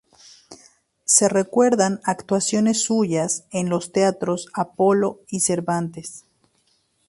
Se 1.05 1.29
recuerdan 1.29 1.99
actuaciones 2.03 2.81
suyas 2.81 3.43
en 3.51 3.69
los 3.69 3.91
teatros 3.91 4.47
Apolo 4.51 5.19
y 5.29 5.41
Cervantes. 5.41 6.25